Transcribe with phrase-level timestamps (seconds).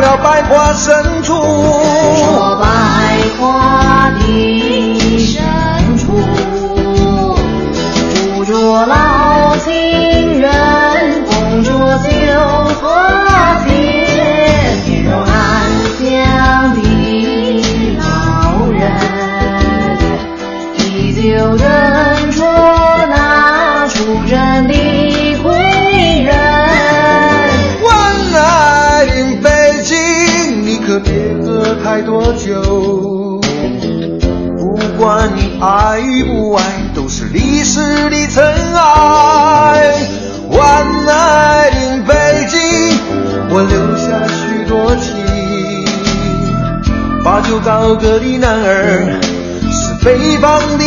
[0.00, 1.89] 了百花深处。
[47.64, 49.20] 高个的男儿
[49.70, 50.78] 是北方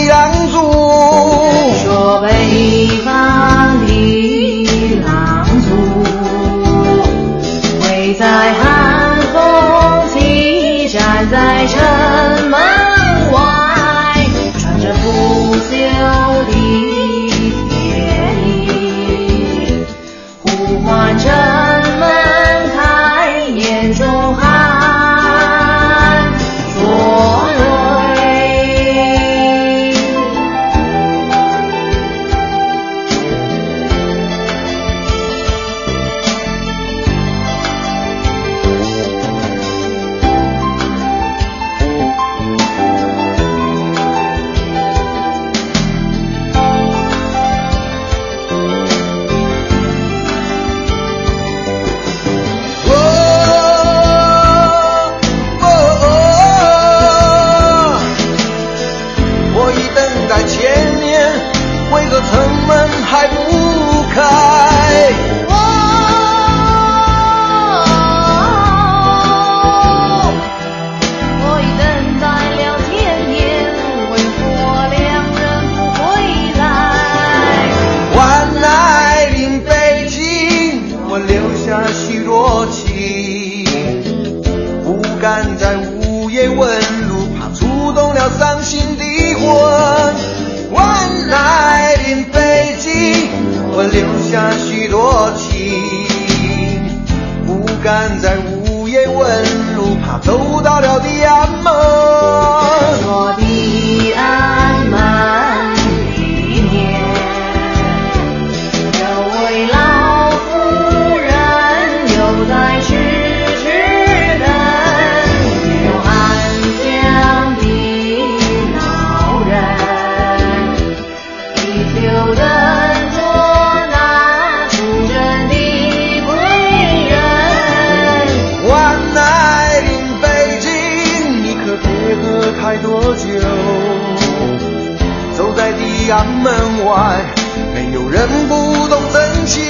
[136.13, 137.25] 南门外，
[137.73, 139.63] 没有人不懂真情。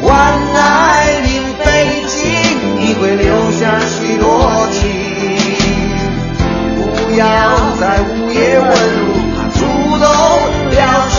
[0.00, 0.08] 晚
[0.54, 1.66] 来临北
[2.06, 2.16] 京，
[2.80, 4.80] 你会留下许多情。
[6.74, 7.26] 不要
[7.78, 8.66] 在午夜问
[9.04, 9.58] 路，怕触
[9.98, 10.08] 动
[10.70, 11.17] 良。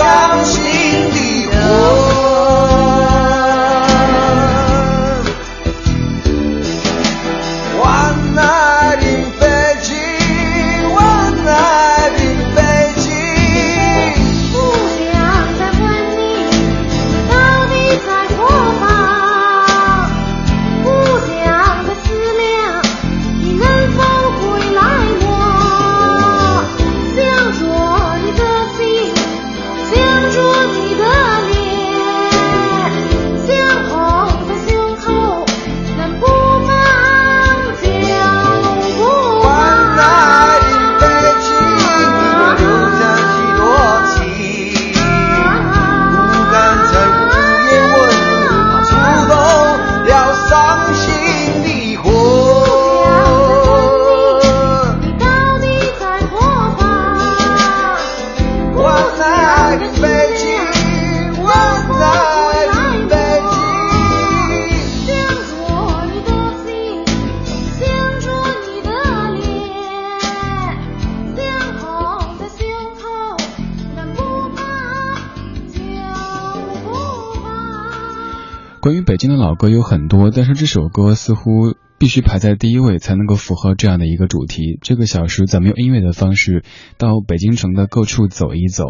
[78.81, 84.80] 关于北京的老歌有很多，但是这首歌似乎必须排在第一位，才能够符合这样的一个主题。
[84.81, 86.64] 这个小时，咱们用音乐的方式
[86.98, 88.86] 到北京城的各处走一走。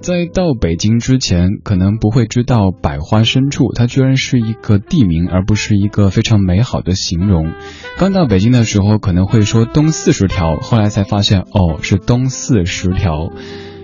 [0.00, 7.52] 在到北京之前，可能不会知道百花深处，它居然是一个地名，而不是一个非常美好的形容。
[7.98, 13.30] 刚到北京的时候，可能会说东四十条，后来才发现，哦，是东四十条。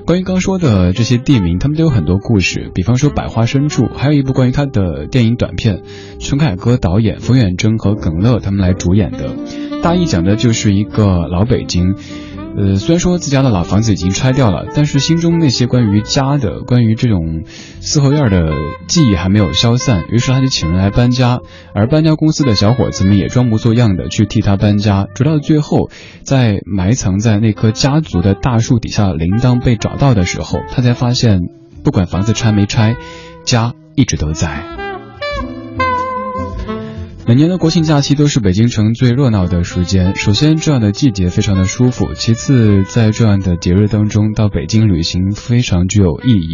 [0.07, 2.71] 关于刚说的这些地名，他们都有很多故事。
[2.75, 5.83] 比方说百花深处，还有一部关于他的电影短片，
[6.19, 9.35] 陈凯歌导演，冯远征和耿乐他们来主演的，
[9.83, 11.95] 大意讲的就是一个老北京。
[12.57, 17.43] 呃，虽然说自家的老房子已经拆掉了，但是心中那些关于家的、关于这种
[17.81, 18.53] 四合院的
[18.87, 20.05] 记忆还没有消散。
[20.11, 21.41] 于是他就请人来搬家，
[21.75, 25.91] 而搬家公司的小伙子们也装模作样的去替他搬家，直到最后，
[26.23, 31.41] 在埋藏在那棵家族的大树底下铃铛被找到的时候，他才发现，
[31.83, 32.95] 不管房子拆没拆，
[33.45, 34.84] 家一直都在。
[37.27, 40.15] 每年的国庆假期都是北京城最热闹的时间。
[40.15, 46.53] 首先，这样的季节非常的舒服；其次，在这样的节日当中，到北京旅行非常具有意义。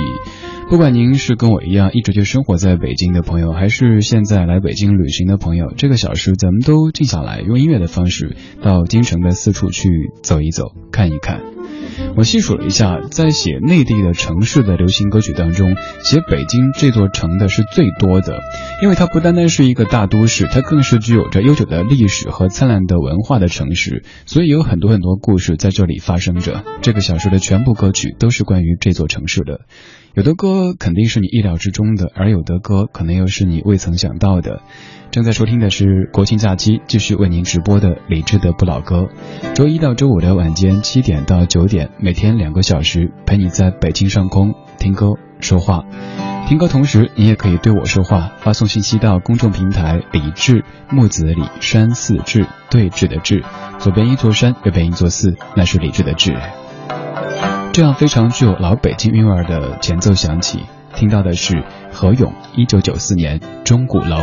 [0.68, 9.88] 不管您是跟我一样一直就生活在北京的朋友，还是现在来北京旅行的朋友，这个小时咱们都静下来，用音乐的方式到京城的四处去
[10.22, 11.40] 走一走，看一看。
[12.16, 18.40] 我细数了一下，在写内地的城市的流行歌曲当中，写北京这座城的是最多的，
[18.82, 26.64] 因为它不单单是一个大都市，它更是具有着悠久的历史和灿烂的文化的城市，所以有很多很多故事在这里发生着。
[26.82, 29.60] 这个小说的全部歌曲都是关于这座城市的。
[30.14, 34.60] 有的歌肯定是你意料之中的，而有的歌可能又是你未曾想到的。
[35.12, 39.08] 正在收听的是国庆假期继续为您直播的李志的不老歌，
[39.54, 45.84] 周一到周五的晚间七点到九点，每天两个小时，陪你在北京上空听歌说话。
[46.48, 53.44] 听歌同时，你也可以对我说话，发送信息到公众平台李志木子李山寺志对峙的志，
[53.78, 56.34] 左边一座山，右边一座寺，那是李志的志。
[57.72, 60.64] 这样非常具有老北京韵味的前奏响起，
[60.94, 61.62] 听到的是
[61.92, 64.16] 何勇一九九四年钟鼓楼。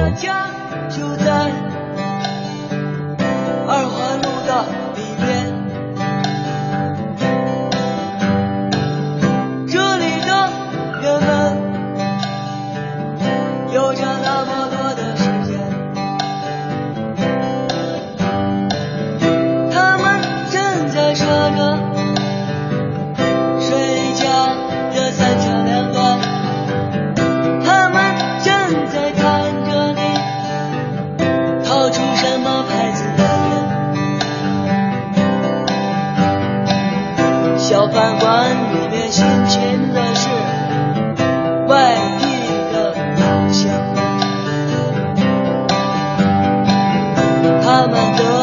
[47.89, 48.37] 钟鼓楼。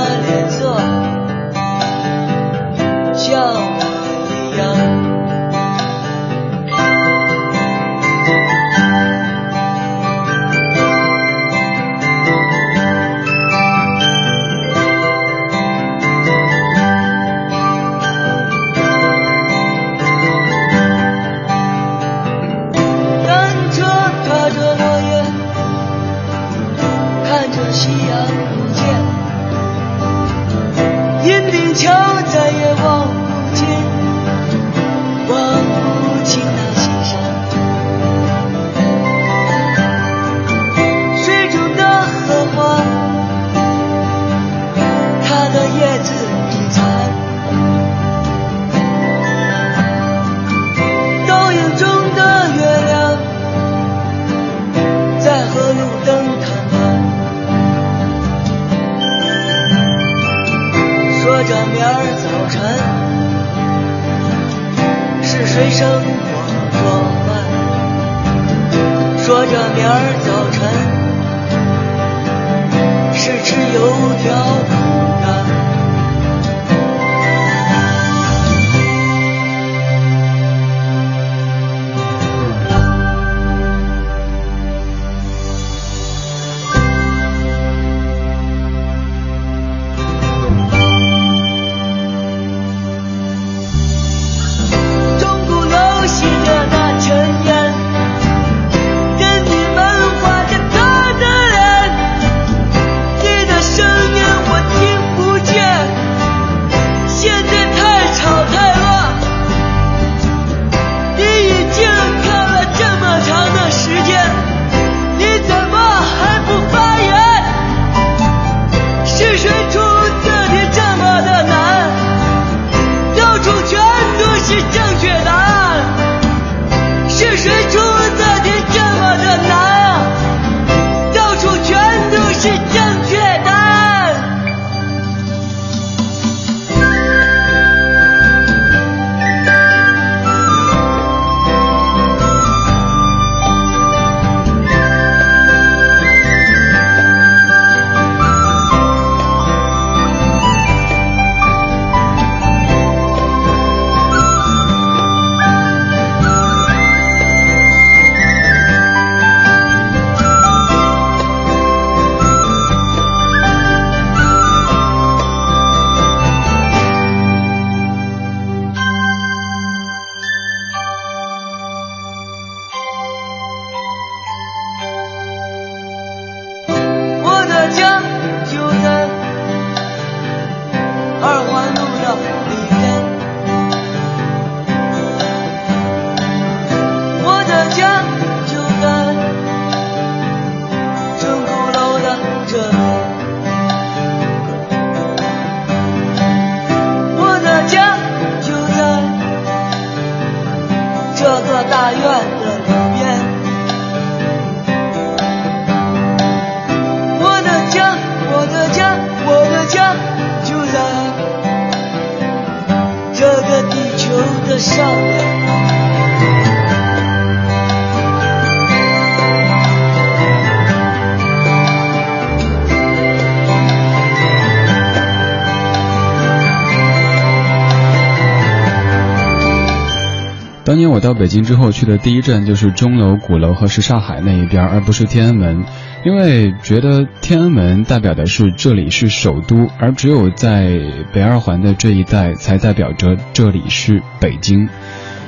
[231.25, 235.65] 北京之后去的第一站就是钟楼、鼓楼和什刹海那一边，而不是天安门，
[236.05, 240.79] 因为觉得天安门代表的是这里是首都，而只有在
[241.15, 244.69] 北二环的这一带才代表着这里是北京。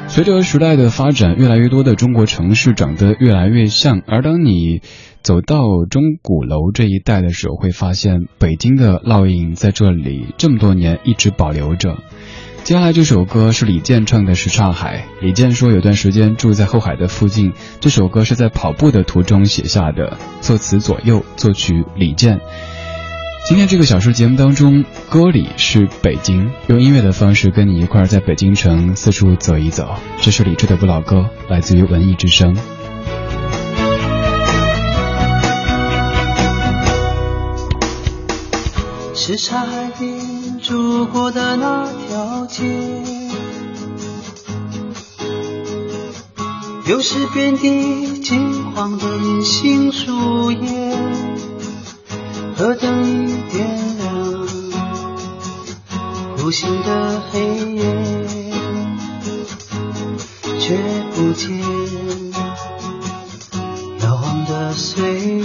[0.06, 4.82] 随着时代的发展，越来越多的中国城市长得越来越像，而当你
[5.22, 11.96] 走到钟鼓楼这一带的时候，会发现北京的烙印在这里这么多年一直保留着。
[12.66, 15.06] 接下来这首歌是李健唱的《什刹海》。
[15.24, 20.18] 李健说有段时间住在后海的附近，这首歌是在跑步的途中写下的。
[20.40, 22.40] 作词左右，作曲李健。
[23.46, 29.94] 今天这个小说节目当中，歌里是北京，用音乐的方式跟你一块儿在北京城四处走一走。
[30.20, 32.56] 这是李志的不老歌，来自于文艺之声。
[39.14, 41.84] 是刹海边住过的那
[42.46, 42.64] 街，
[46.86, 50.96] 有时遍地金黄的银杏树叶。
[52.56, 54.46] 河灯已点亮
[56.38, 57.40] 无形的黑
[57.74, 57.84] 夜，
[60.58, 60.78] 却
[61.14, 61.60] 不见
[64.00, 65.44] 摇晃的岁月。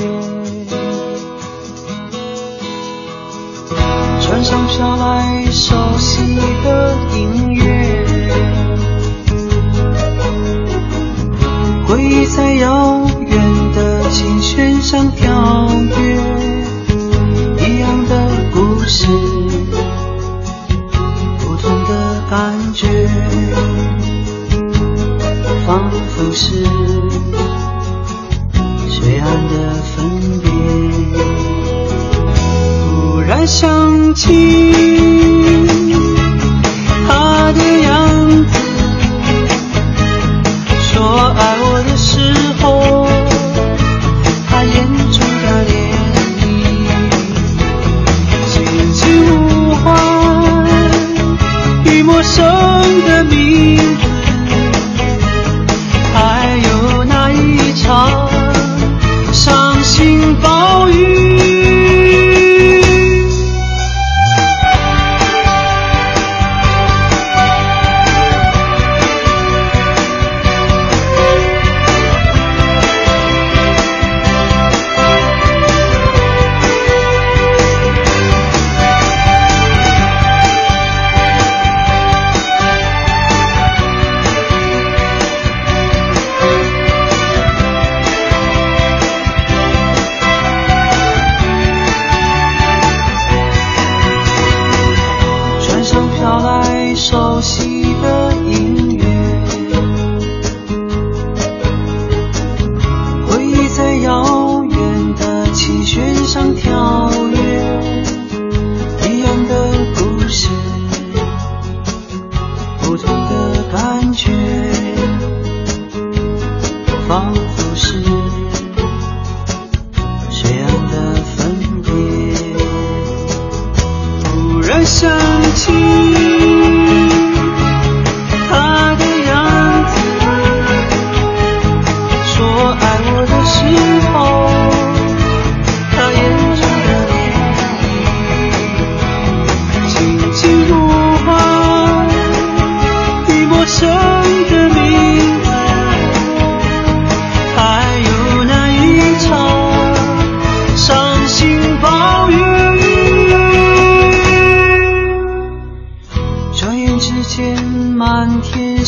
[4.21, 8.05] 船上飘来熟悉的音乐，
[11.85, 16.41] 回忆在遥远的琴弦上跳跃。
[18.93, 19.07] 是
[21.39, 23.07] 不同的感觉，
[25.65, 26.65] 仿佛是
[28.89, 30.09] 水岸的分
[30.41, 30.49] 别。
[32.89, 34.70] 忽然想起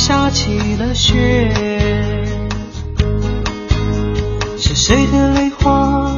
[0.05, 1.49] 下起了雪，
[4.57, 6.11] 是谁的泪花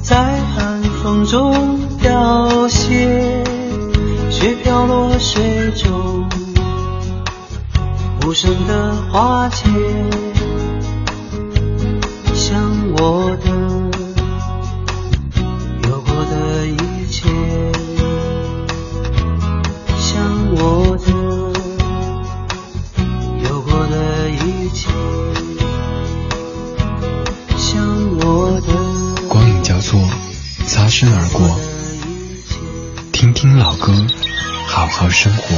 [0.00, 3.44] 在寒风中凋谢？
[4.30, 6.26] 雪飘落了水中，
[8.24, 9.70] 无声的花间。
[12.32, 12.58] 像
[12.96, 13.55] 我的。
[35.16, 35.56] 生活。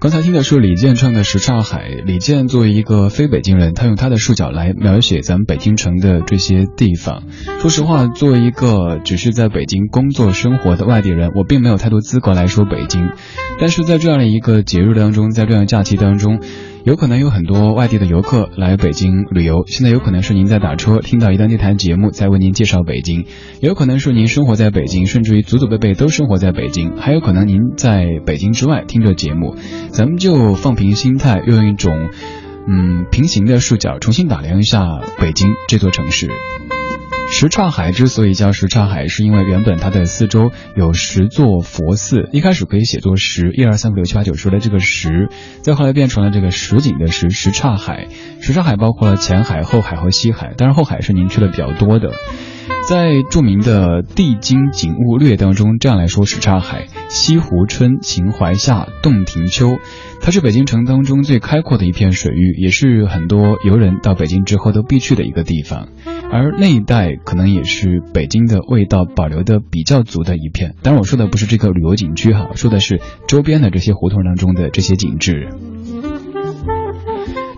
[0.00, 1.90] 刚才听的是李健唱的《什刹海》。
[2.06, 7.24] 李健作为一个非北京人，他用他的视角来描写咱们北京城的这些地方。
[7.60, 13.10] 说实话，作为一个只是在北京工作生活的外地人，我并没有太多资格来说北京。
[13.60, 16.40] 但是在这样的一个节日当中，在这样的假期当中，
[16.84, 23.24] 有可能有很多外地的游客来北京旅游，现在有可能是您在打车听到一段电台节目，在为您介绍北京；
[23.60, 29.56] 有可能是您生活在北京，甚至于祖祖辈辈都生活在北京；还有可能您在北京之外听着节目，
[29.90, 32.08] 咱们就放平心态，用一种
[32.66, 34.80] 嗯平行的视角重新打量一下
[35.18, 36.28] 北京这座城市。
[37.32, 45.28] 什刹海之所以叫什刹海，是因为原本它的四周有十座佛寺，一开始可以写作十，一二三五六七八九十的这个十，
[45.62, 48.08] 再后来变成了这个实景的十，什刹海。
[48.42, 52.10] 什刹海包括了前海、后海和西海，但是后海是您去的比较多的。
[52.88, 59.78] 在著名的《地经景物略》当中，这样来说：什刹海，西湖春，秦淮夏，洞庭秋。
[60.20, 65.88] 它是北京城当中最开阔的一片水域，也是很多游人到北京之后都必去的一个地方。
[66.32, 70.74] 而那一带可能也是北京的味道保留的比较足的一片。
[70.82, 75.48] 当然，我说的不是这个旅游景区哈，说的是周边的这些胡同当中的这些景致。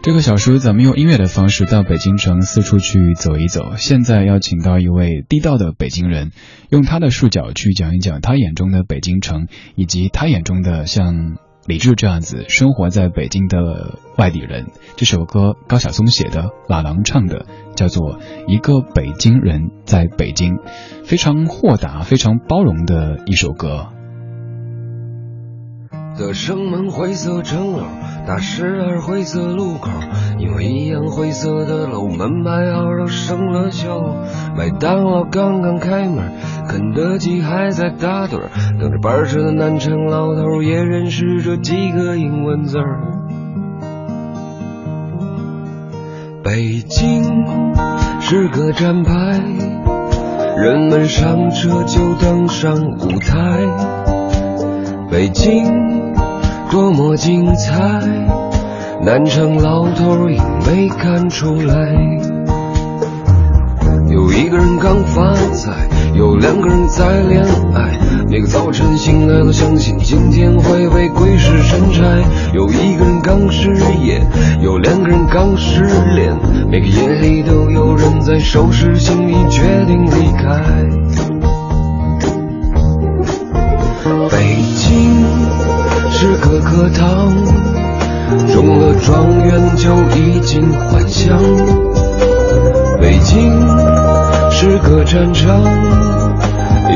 [0.02, 3.76] 这个小时，咱们用音乐的方式到北京城四处去走一走。
[3.76, 6.32] 现在要请到一位地道的北京人，
[6.70, 11.36] 用他的视角去讲一讲他眼中的北京城，以及他眼中的像。
[11.64, 20.54] 李志这样子生活在北京的外地人，这首歌高晓松写的，老狼唱的，叫做《一个北京人在北京》，
[21.04, 23.90] 非常豁达、非常包容的一首歌。
[26.16, 27.84] 的城门灰色城楼，
[28.26, 29.90] 大十二灰色路口，
[30.38, 34.14] 因为一样灰色的楼，门牌号都生了锈。
[34.56, 36.32] 麦当劳刚刚开门，
[36.68, 38.40] 肯德基还在打盹，
[38.78, 43.00] 等着班车的南城老头也认识这几个英文字儿。
[46.44, 47.24] 北京
[48.20, 49.40] 是个站牌，
[50.58, 53.66] 人们上车就登上舞台。
[55.10, 56.01] 北京
[56.72, 58.00] 多么精彩，
[59.04, 61.74] 南城老头儿也没看出来。
[64.08, 67.90] 有一个人刚发财，有两个人在恋爱。
[68.30, 72.02] 每个早晨醒来都相信今天会被鬼使神差。
[72.54, 74.22] 有一个人刚失业，
[74.62, 76.34] 有两个人刚失恋。
[76.70, 81.31] 每个夜里都有人在收拾行李，决定离开。
[86.72, 87.30] 课堂，
[88.50, 91.38] 中了状元就衣锦还乡。
[92.98, 93.52] 北京
[94.50, 95.62] 是个战场，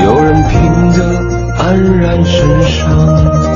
[0.03, 1.21] 有人拼得
[1.59, 3.46] 黯然神伤。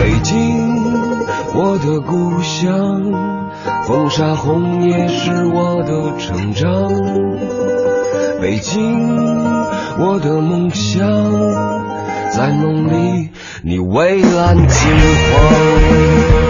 [0.00, 0.68] 北京
[1.54, 3.02] 我的故乡
[3.86, 6.90] 风沙红叶是我的成长。
[8.40, 8.98] 北京
[9.98, 11.06] 我的梦想
[12.32, 13.30] 在梦里
[13.62, 14.90] 你蔚蓝金
[15.30, 16.41] 黄。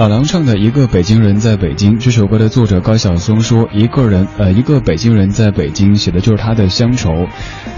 [0.00, 7.26] 老狼唱的一个北京人在北京这首歌的作者高晓松说，一个人呃一个北京人在北京写的就是他的乡愁。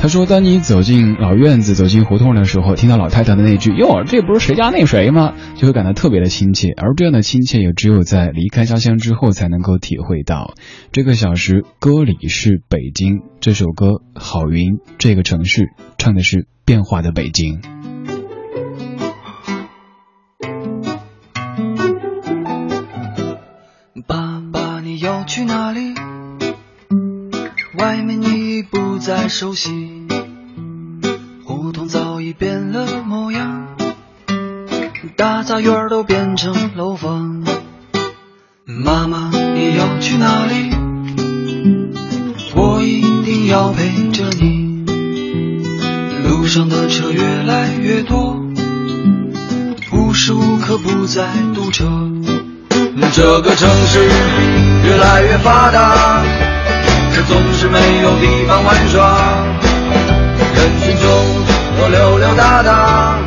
[0.00, 6.68] 他说，当你走进老院子、走进胡同的时候，听到老太太的那句“哟，这不是谁家那谁吗”，就会感到特别的亲切。
[6.76, 10.54] 而这样的亲切，也只有在离开家乡之后才能够体会到。
[10.92, 17.81] 这个小时歌里是北京，这首歌郝云这个城市唱的是变化的北京。
[25.34, 25.94] 去哪里？
[27.78, 30.06] 外面你已不再熟悉，
[31.42, 33.66] 胡同早已变了模样，
[35.16, 37.42] 大杂院都变成楼房。
[38.66, 40.70] 妈妈你要去哪里，
[42.54, 44.84] 我一定要陪着你。
[46.28, 48.36] 路上的车越来越多，
[49.94, 52.10] 无时无刻不在堵车。
[53.14, 54.00] 这个城市
[54.84, 56.22] 越来越发达，
[57.14, 59.46] 可总是没有地方玩耍。
[60.54, 61.10] 人群中
[61.78, 63.18] 我溜溜达达，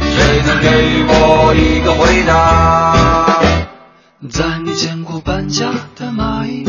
[0.00, 3.40] 谁能给我一个回答？
[4.30, 6.64] 在没见过搬家的蚂蚁，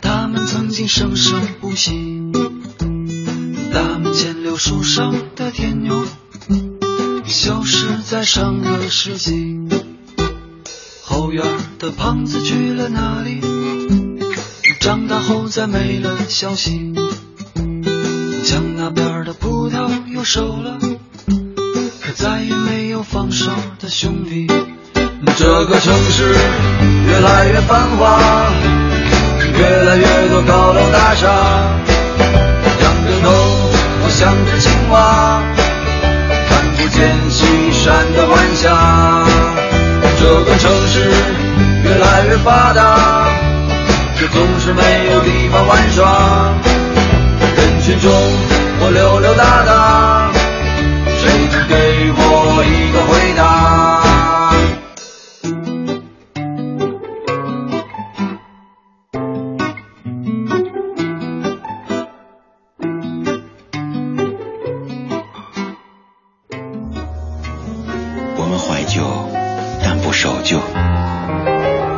[0.00, 2.32] 它们曾经生生不息。
[3.72, 6.04] 大门前柳树上的天牛，
[7.24, 9.56] 消失在上个世纪。
[11.16, 11.42] 后院
[11.78, 13.40] 的胖子去了哪里？
[14.78, 16.92] 长大后再没了消息。
[18.44, 20.78] 墙那边的葡萄又熟了，
[22.02, 23.50] 可再也没有放手
[23.80, 24.46] 的兄弟。
[25.38, 26.34] 这个城市
[27.06, 28.52] 越来越繁华，
[29.56, 31.28] 越来越多高楼大厦，
[32.82, 33.30] 仰着头
[34.04, 35.42] 我想着青蛙，
[36.46, 39.65] 看不见西山的晚霞。
[40.28, 40.98] 这个城市
[41.84, 43.28] 越来越发达，
[44.16, 46.52] 却总是没有地方玩耍。
[47.56, 48.10] 人群中
[48.80, 50.32] 我溜溜达达，
[51.20, 51.74] 谁能给
[52.10, 52.20] 我
[52.64, 53.35] 一个回答？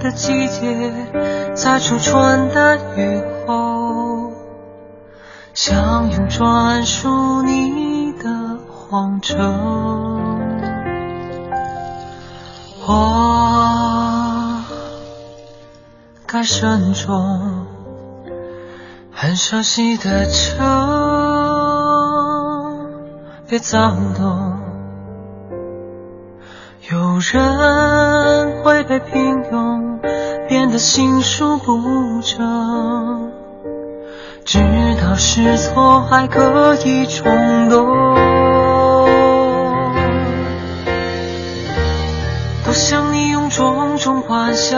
[0.00, 0.90] 的季节，
[1.54, 4.32] 在初春的雨后，
[5.52, 9.38] 相拥专属你的荒城。
[12.86, 14.64] 我
[16.26, 17.66] 该慎重，
[19.12, 20.56] 很熟悉的城，
[23.46, 24.49] 别躁动。
[26.90, 30.00] 有人会被平庸
[30.48, 33.30] 变得心术不正，
[34.44, 34.58] 知
[35.00, 37.86] 道是错还可以冲动。
[42.64, 44.76] 多想你用种种欢笑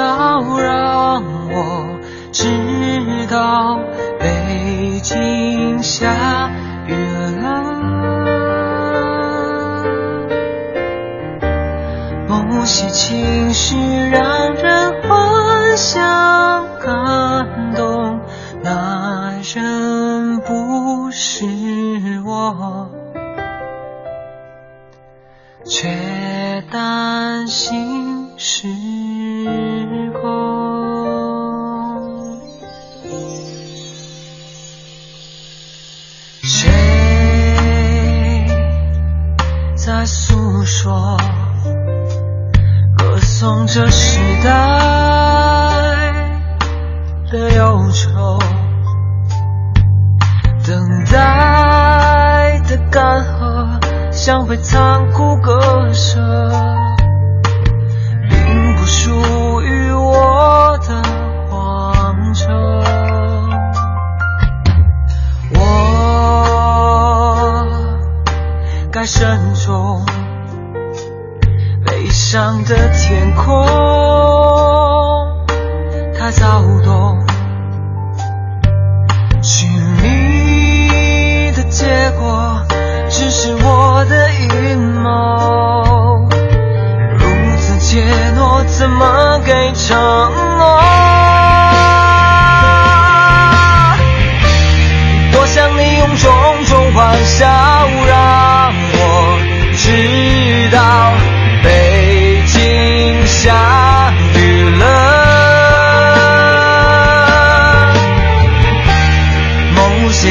[0.58, 1.98] 让我
[2.30, 2.46] 知
[3.30, 3.78] 道
[4.20, 6.50] 北京下
[6.86, 6.94] 雨
[7.40, 7.81] 了。
[12.64, 13.76] 些情绪
[14.10, 16.42] 让人幻想。
[16.82, 17.61] 感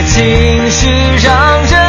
[0.08, 0.92] 清醒
[1.24, 1.81] 让这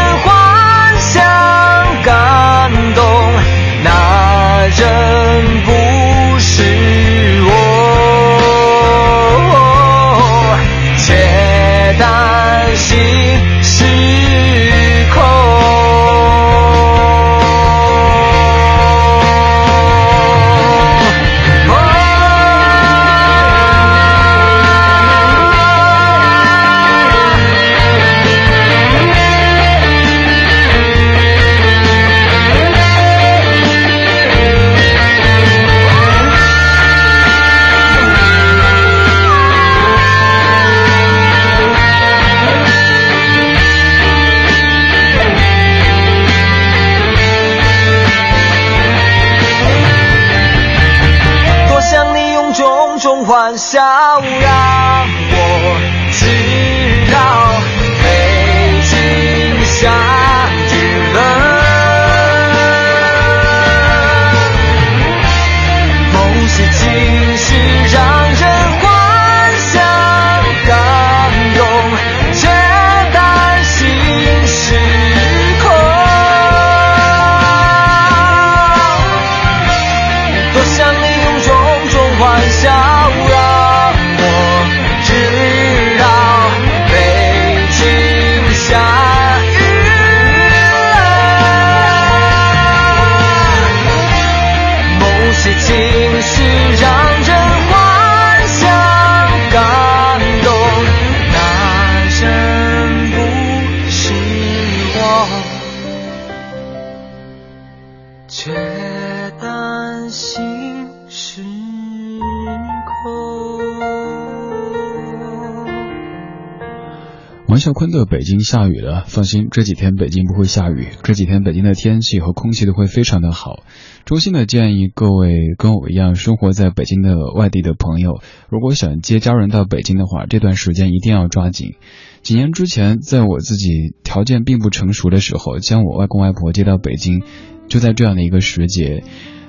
[117.62, 123.62] 王啸坤的《北京下雨了》，放心，这几天北京不会下雨，这几天北京的天气和空气都会非常的好。
[124.04, 131.76] 衷心的建议各位跟我一样生活在北京的外地的朋友，如果想接家人到北京的话，这段时间一定要抓紧。
[132.22, 137.22] 几年之前，在我自己条件并不成熟的时候，将我外公外婆接到北京，
[137.68, 139.04] 就在这样的一个时节。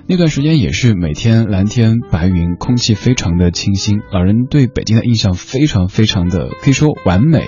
[0.06, 7.46] 那段时间也是每天蓝天白云，空气非常的清新，老人对北京的印象非常非常的可以说完美，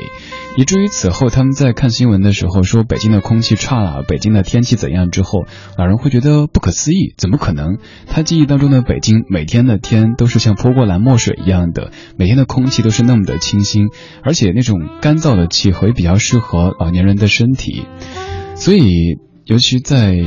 [0.57, 5.45] 以至于此后他们在看新闻的时候说北京的空气差了，北京的天气怎样之后，
[5.77, 7.77] 老人会觉得不可思议，怎么可能？
[8.07, 13.89] 他记忆当中的北京每天的天都是像泼过蓝墨水一样的，每天的空气都是那么的清新，
[14.23, 17.83] 而且那种干燥的气候也比较适合老年人的身体，
[18.55, 19.19] 所以。
[19.45, 20.17] 尤其在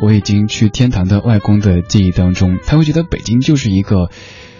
[0.00, 4.08] 我已经去天堂的外公的记忆当中，他会觉得北京就是一个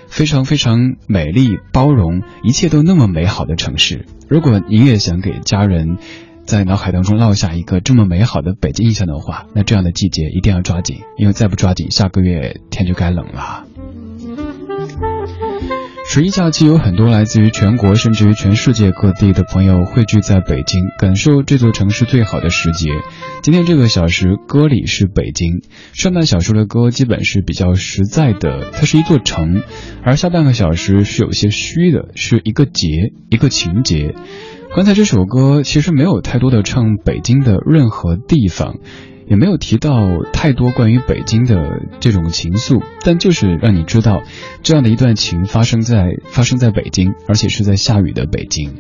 [0.09, 4.07] 非常非常美丽、包容，一切都那么美好的城市。
[4.28, 5.98] 如果你也想给家人
[6.44, 13.66] 在脑海当中烙下一个这么美好的北京印象的话，那这样的季节一定要抓紧，因为再不抓紧，下个月天就该冷了。
[16.11, 22.88] 十一假期有很多来自于全国甚至于全世界各地的朋友汇聚在北京，感受这座城市最好的时节。
[23.42, 25.61] 今天这个小时歌里是北京，
[25.92, 29.61] 上半小时的歌基本是比较实在的，它是一座城；
[30.03, 34.14] 而下半个小时是有些虚的，是一个节，一个情节。
[34.75, 38.79] 刚才这首歌其实没有太多的唱北京的任何地方。
[39.29, 39.93] 也没有提到
[40.33, 44.23] 太多关于北京的这种情愫，但就是让你知道，
[44.62, 48.73] 这样的一段情发生在发生在北京，而且是在下雨的北京。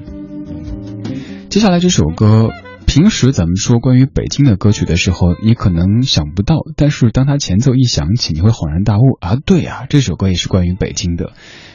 [1.50, 2.50] 接下来这首歌，
[2.86, 11.32] 平时咱们说关于北京的歌曲的时候，你可能想不到，但是当它前奏一响起，你会恍然大悟啊，对啊，这首歌也是关于北京的，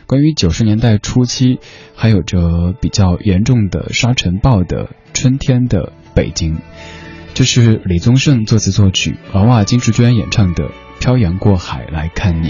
[0.08, 1.60] 关于九十年代初期
[1.96, 6.58] 还有着比较严重的沙尘暴的春天的北京。
[7.36, 10.66] 这是李宗盛作词作曲，娃娃金志娟演唱的
[11.00, 12.50] 《漂洋过海来看你》。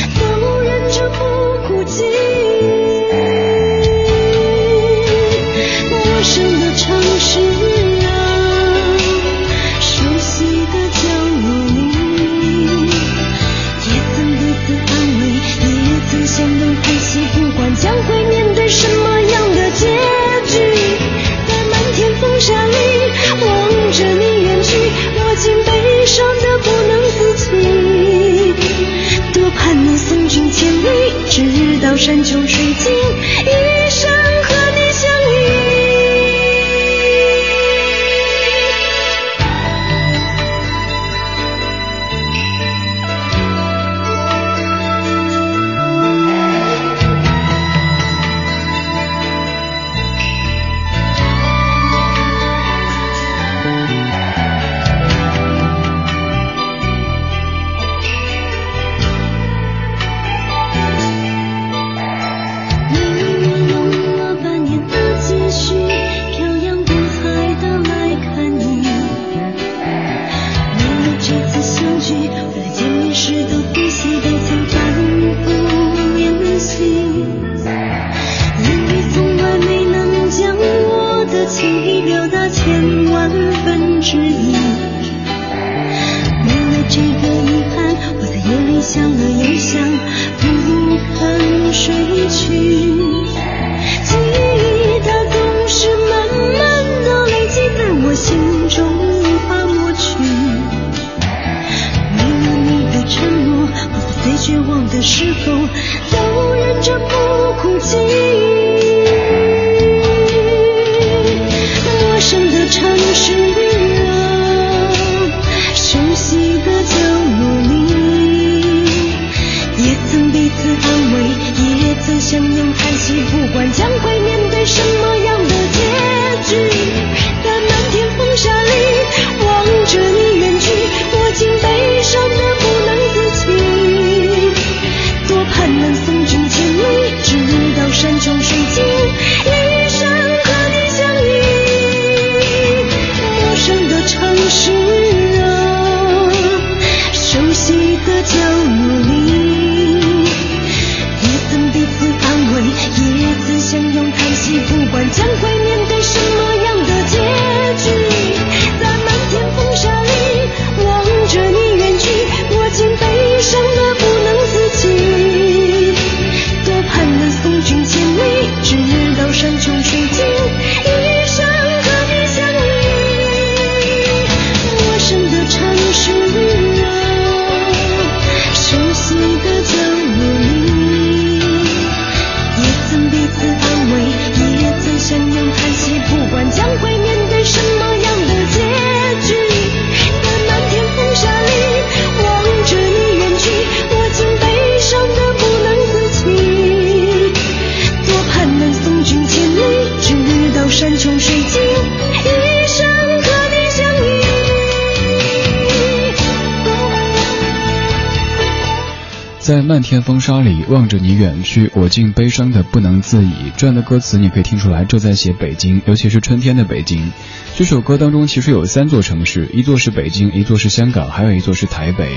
[209.91, 213.51] 天风沙里望着你远去，我竟悲伤的不能自已。
[213.57, 217.11] 这样的歌词你可以听出来，这在写北京，尤其是春天的北京。
[217.57, 222.09] 这首歌当中其实有三座城市，一座是北京，一座是香港，还有一座是台北。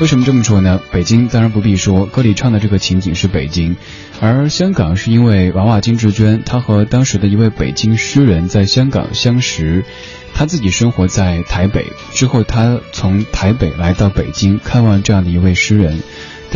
[0.00, 0.80] 为什么这么说呢？
[0.92, 3.76] 北京当然不必说，歌里唱的这个情景是北京，
[4.20, 9.84] 而香港是因为娃娃金志娟，她和当时的一位北京诗人在香港相识。
[10.38, 16.02] 他自己生活在台北，之后他从台北来到北京看望这样的一位诗人，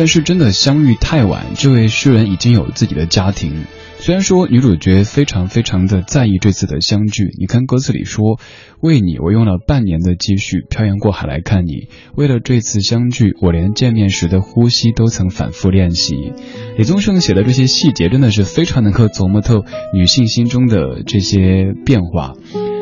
[0.01, 3.65] 但是真的相遇太晚，这位诗人已经有自己的家庭。
[3.99, 8.39] 虽然说女主角非常非常的在意这次的相聚，你看歌词里说
[8.81, 16.15] ：“为你，我用了半年的积蓄漂洋过海来看你，为了这次相聚，我连见面时的呼吸都曾反复练习。”
[16.79, 22.33] 李宗盛写的这些细节真的是非常能够琢磨透女性心中的这些变化。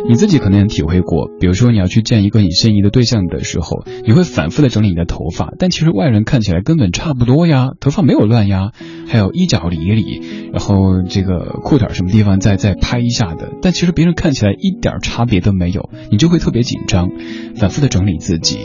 [0.10, 8.72] 你自己可能也体会过，比如说你要去见一个你心仪的对象的时候，你会反复的整理你的头发，但其实外人看起来根本差不多呀，头发没有乱呀，
[9.08, 17.12] 还有衣角理一理，然后这个裤腿什么地方再再拍一下的，但其实别人看起来一点差别都没有，你就会特别紧张，
[17.56, 18.58] 反复的整理自己。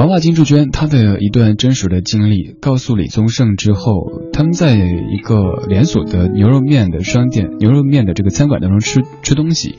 [0.00, 3.92] 娃娃金志娟她的一段真实的经历告诉李宗盛之后，
[4.32, 5.36] 他们在一个
[5.68, 9.74] 连锁的牛肉面的商店、牛肉面的这个餐馆当中吃吃东西，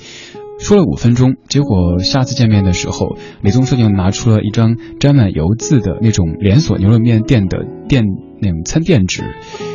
[0.59, 8.03] 说了五分钟，结果下次见面的时候，李宗盛就拿出了一张沾满油渍的那种连锁牛肉面店的店
[8.39, 9.23] 那种餐垫纸，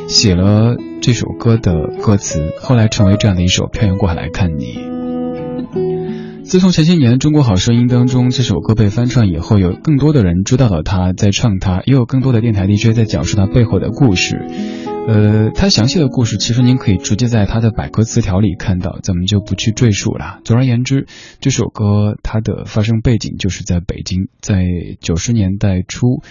[0.06, 4.64] 写了这首歌的歌词，后来成为这样的一首《漂洋过海来看你》。
[6.48, 14.36] 自从前些年《中国好声音》当中这首歌被翻唱以后，有更多的人知道了他在唱它，也有更多的电台 DJ 在讲述他背后的故事。
[15.08, 20.38] 呃，他详细的故事其实您可以直接在他的百科词条里看到，咱们就不去赘述了。
[20.44, 21.06] 总而言之，
[21.40, 24.64] 这首歌它的发生背景就是在北京，在
[25.00, 26.22] 九十年代初，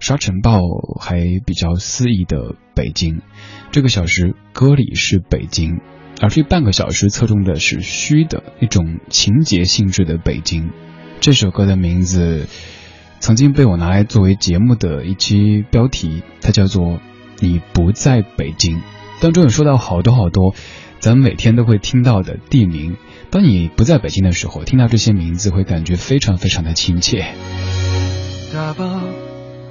[0.00, 0.62] 沙尘暴
[1.00, 3.20] 还比较肆意的北京。
[3.70, 5.78] 这个小时歌里是北京。
[6.20, 10.70] 而这半个小时侧重的是虚的一种情节性质的北京。
[11.20, 12.46] 这首歌的名字
[13.20, 16.84] 曾经被我拿来作为节目的一期标题，它叫做
[17.40, 18.76] 《你不在北京》。
[19.20, 20.54] 当中有说到好多好多
[20.98, 22.96] 咱们每天都会听到的地名。
[23.30, 27.34] 当你不在北京的时候，听到这些名字会感觉非常非常的亲切。
[28.52, 29.00] 打包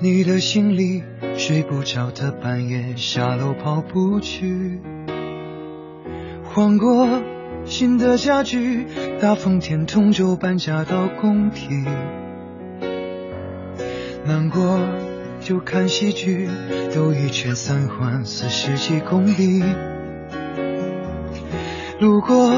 [0.02, 1.04] 你的行李，
[1.38, 4.80] 睡不着的半夜下楼跑步去。
[6.52, 7.08] 换过
[7.66, 8.88] 新的家具，
[9.22, 11.86] 大风天同舟搬家到工体。
[14.26, 14.80] 难过
[15.40, 16.50] 就看喜剧，
[16.94, 19.64] 兜一圈三环四十几公里。
[22.00, 22.52] 路过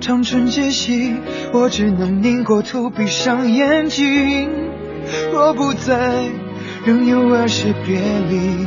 [0.00, 1.14] 长春街西，
[1.54, 4.50] 我只能拧过头闭上眼睛。
[5.32, 6.28] 若不在
[6.84, 8.66] 仍有儿时别离，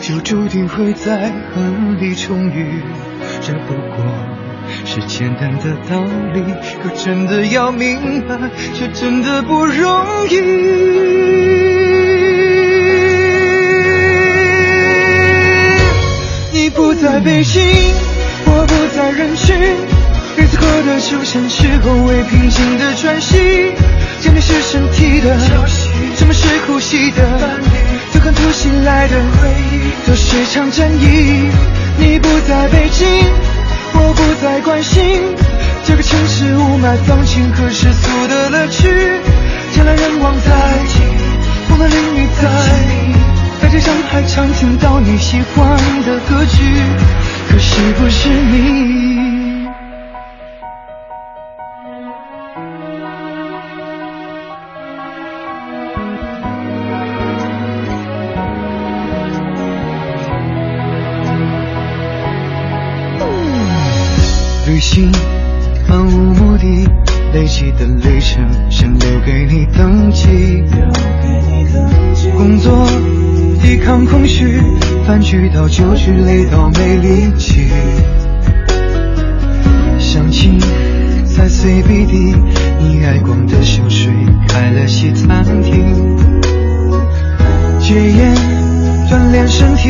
[0.00, 2.82] 就注定会在恨里重遇。
[3.46, 4.02] 这不过
[4.86, 6.42] 是简单的道理，
[6.82, 8.38] 可真的要明白，
[8.72, 9.86] 却真的不容
[10.30, 10.40] 易。
[16.54, 17.62] 你不在北京，
[18.46, 19.54] 我不在人群，
[20.38, 23.36] 日子过得就像是后未平静的喘息。
[24.20, 25.38] 想你是身体的，
[26.16, 27.60] 什么是呼吸的？
[28.10, 31.50] 就看突袭来的回忆，都是场战役。
[31.98, 33.06] 你不在北京，
[33.94, 35.02] 我不再关心
[35.84, 38.88] 这个城市雾霾、放晴和世俗的乐趣。
[38.88, 40.50] 人来人往在，
[41.68, 42.48] 风的淋雨在，
[43.62, 46.62] 在街上还常听到你喜欢的歌曲，
[47.50, 49.13] 可是不是你？
[64.84, 65.10] 旅行
[65.88, 66.86] 漫无目的，
[67.32, 70.62] 累积的里程想留给你登记。
[72.36, 72.86] 工作
[73.62, 74.60] 抵抗空虚，
[75.06, 77.66] 饭局到酒局累到没力气。
[79.98, 80.60] 相亲
[81.34, 82.36] 在 CBD，
[82.78, 84.12] 你爱逛的香水
[84.48, 86.18] 开了西餐厅。
[87.80, 88.36] 戒烟
[89.10, 89.88] 锻炼身体，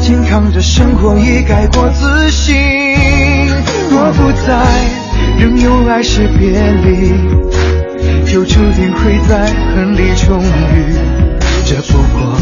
[0.00, 2.73] 健康的生活已改过自新。
[4.16, 4.52] 不在，
[5.38, 6.50] 仍有爱是别
[6.82, 7.12] 离，
[8.30, 10.46] 就注定会在恨里重遇。
[11.66, 12.36] 这不过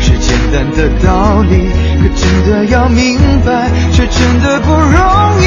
[0.00, 1.68] 是简单的道理，
[2.00, 5.44] 可真的要明白，却真的不容易。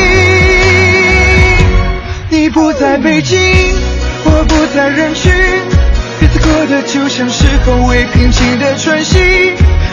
[2.30, 3.38] 你不在北京，
[4.24, 9.20] 我不在人群，日子过得就像是后未平静的喘息。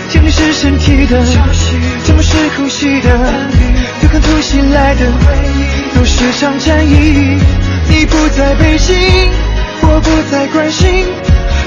[0.08, 1.22] 想你是身体的，
[2.04, 3.10] 什么是呼吸的？
[4.10, 5.20] 对抗突袭来的回
[5.54, 7.38] 忆都是场战役。
[7.90, 8.96] 你不在北京，
[9.82, 11.06] 我不再关心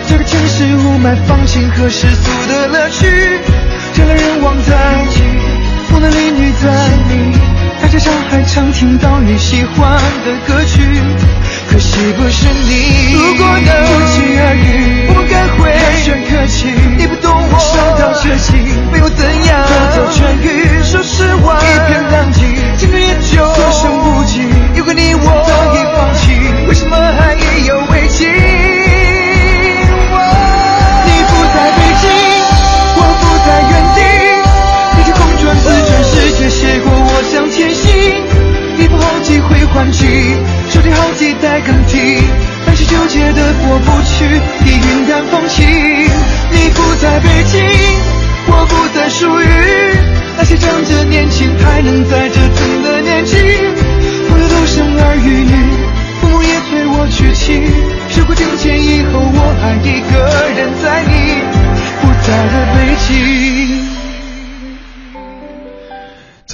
[0.07, 3.05] 这个城市雾霾、放晴和世俗的乐趣。
[3.95, 5.05] 人来人往在，
[5.89, 6.69] 风的淋雨在，
[7.81, 10.81] 大街上还常听到你喜欢的歌曲。
[11.69, 13.13] 可惜不是你。
[13.13, 13.71] 如果能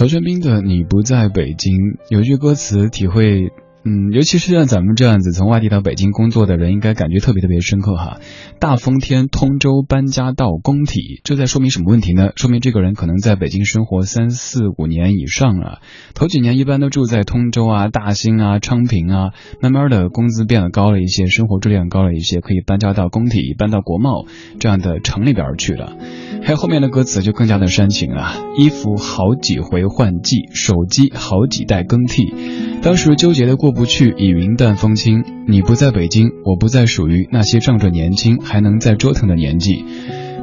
[0.08, 1.74] 曹轩斌的《你不在北京》
[2.08, 3.52] 有句歌词体会，
[3.88, 8.20] 嗯，尤其是像咱们这样子从外地到北京工作的人，应该感觉特别特别深刻哈。
[8.60, 12.32] 大风天，通州搬家到工体，这在说明什么问题呢？
[12.36, 15.80] 说明这个人可能在北京生活三四五年以上了。
[16.14, 19.30] 头几年一般都住在通州啊、大兴啊、昌平啊，
[19.62, 24.26] 慢慢的工资变得高了一些，生活质量高了一些，可以搬家到工体、搬到国贸
[24.60, 25.96] 这样的城里边去了。
[26.44, 32.34] 还有后面的歌词就更加的煽情了，衣服好几回换季，手机好几代更替，
[32.82, 35.24] 当时纠结的过不去，已云淡风轻。
[35.48, 39.86] 你不在北京，我不再属于那些仗着年轻还能再折腾的年纪。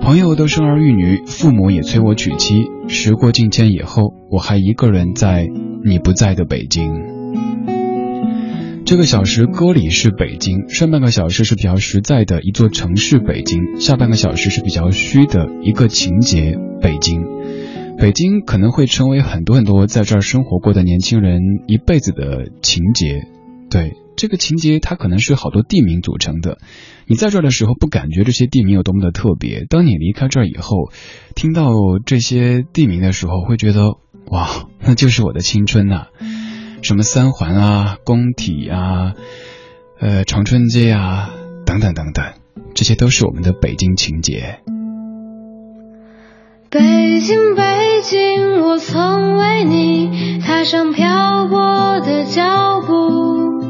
[0.01, 2.67] 朋友都生儿育女，父母也催我娶妻。
[2.87, 5.49] 时过境迁以后，我还一个人在
[5.85, 6.93] 你不在的北京。
[8.85, 17.25] 这个小时歌里是北京，上半个小时是比较实在的一座城市北京，下半个小时是比较虚的一个情节北京。
[17.99, 23.23] 北京可能会成为很多很多在这儿生活过的年轻人一辈子的情节。
[23.71, 26.59] 对，这个情节它可能是好多地名组成的。
[27.07, 30.91] 你在这儿的时候不感觉这些地名有多么的特别，当你离开这儿以后，
[31.35, 31.73] 听到
[32.05, 34.49] 这些地名的时候，会觉得哇，
[34.81, 36.07] 那就是我的青春呐、
[36.83, 39.15] 什么三环啊、工体啊、
[39.99, 41.31] 呃长春街啊
[41.65, 42.25] 等等等等，
[42.75, 44.61] 这些都是我们的北京情节。
[46.75, 53.63] 北京北京我曾为你踏上漂泊的脚步。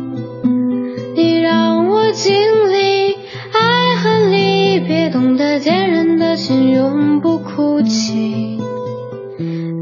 [1.14, 2.34] 你让我经
[2.72, 3.12] 历
[3.52, 8.58] 爱恨离别懂得坚韧的心永不哭泣。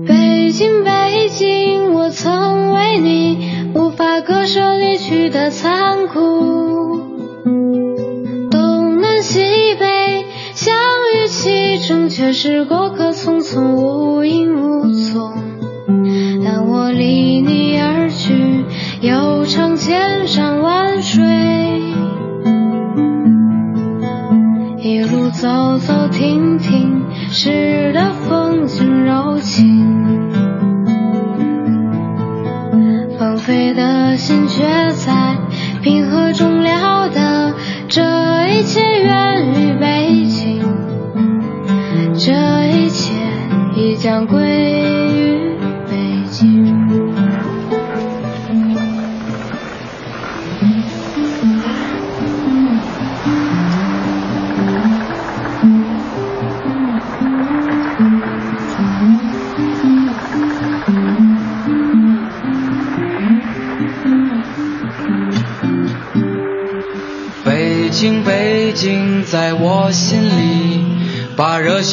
[0.04, 6.98] 北京北京我曾为你无法割舍离去的残酷。
[8.50, 9.91] 东南西北
[10.62, 15.34] 相遇其中却是过客，匆匆无影无踪。
[16.44, 18.64] 当我离你而去，
[19.00, 21.24] 又唱千山万水，
[24.78, 29.21] 一路走走停停，拾的风景柔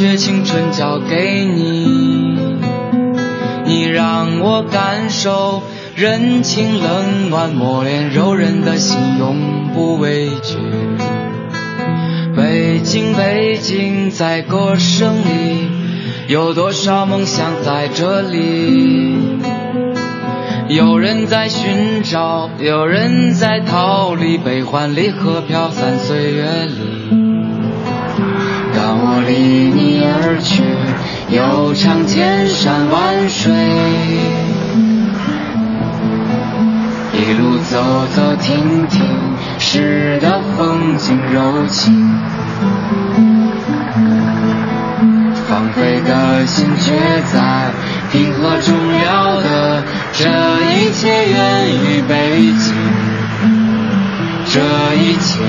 [0.01, 2.37] 把青春交给你。
[3.65, 5.61] 你让我感受
[5.93, 10.55] 人情冷暖，磨练柔韧的心，永不畏惧。
[12.33, 15.67] 北京，北京，在歌声里，
[16.29, 19.17] 有多少梦想在这里？
[20.69, 26.88] 有人在寻找，有人在逃离，悲欢离合飘散岁月里。
[29.01, 29.31] 我离
[29.71, 30.61] 你而去，
[31.33, 33.53] 又尝千山万水，
[37.13, 39.01] 一路走走停停，
[39.57, 41.95] 使得风景柔情。
[45.47, 46.91] 放飞的心却
[47.31, 47.71] 在
[48.11, 49.83] 平和中了的，
[50.13, 50.25] 这
[50.75, 52.75] 一切源于北京，
[55.19, 55.43] 一切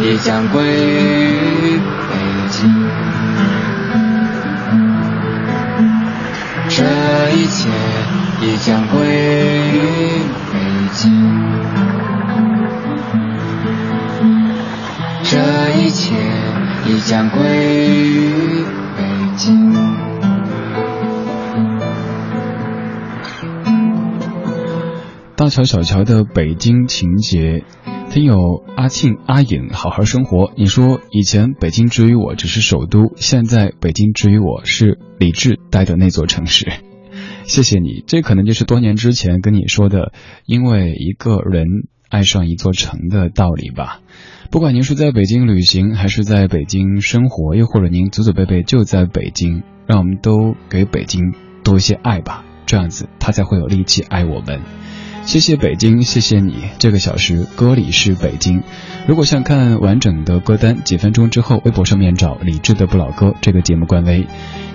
[0.00, 2.16] 也将归于北
[2.48, 2.72] 京，
[6.70, 6.82] 这
[7.36, 7.68] 一切
[8.40, 8.96] 也将归
[9.68, 9.76] 于
[10.50, 10.58] 北
[10.94, 11.12] 京，
[15.24, 15.38] 这
[15.78, 16.14] 一切
[16.86, 17.38] 也将归
[18.14, 18.64] 于
[18.96, 19.04] 北
[19.36, 19.72] 京。
[25.36, 27.64] 大乔小乔的北京情节，
[28.12, 30.52] 听友阿庆阿颖好好生活。
[30.54, 36.70] 你说以前北京之于我只是首都，现在北京之于我是李志待的那座城市。
[37.48, 40.12] 谢谢你，这可能就是多年之前跟你说的，
[40.44, 41.64] 因为一个人
[42.10, 44.02] 爱上一座城的道理吧。
[44.50, 51.32] 不管您是在北京旅行，还是在北京生活，又或者您祖祖辈辈就在北京，让我们都给北京
[51.64, 54.60] 多一些爱吧，这样子他才会有力气爱我们。
[55.24, 56.64] 谢谢北京，谢谢你。
[56.78, 58.62] 这个小时歌里是北京。
[59.06, 64.26] 如果想看完整的歌单，几分钟之后微博上面找李志的不老歌这个节目官微，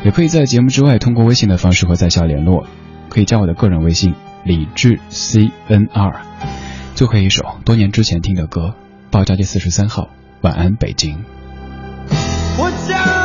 [0.03, 2.65] 也可以在节目之外通过微信的方式和在下联络，
[3.09, 6.21] 可以加我的个人微信李志 C N R。
[6.95, 8.73] 最后一首多年之前听的歌，
[9.11, 10.09] 报价第四十三号，
[10.41, 11.23] 晚安北京。
[12.57, 13.16] 我家。